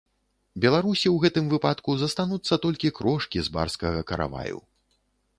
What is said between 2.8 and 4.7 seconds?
крошкі з барскага караваю.